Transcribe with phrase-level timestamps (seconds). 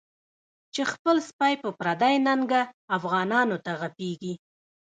[0.73, 2.61] چی خپل سپی په پردی ننګه،
[2.97, 4.33] افغانانو ته غپیږی